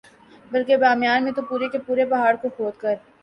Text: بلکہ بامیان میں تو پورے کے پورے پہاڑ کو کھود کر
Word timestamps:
بلکہ 0.51 0.77
بامیان 0.77 1.23
میں 1.23 1.31
تو 1.31 1.41
پورے 1.49 1.67
کے 1.71 1.79
پورے 1.87 2.05
پہاڑ 2.05 2.35
کو 2.41 2.49
کھود 2.55 2.73
کر 2.81 2.95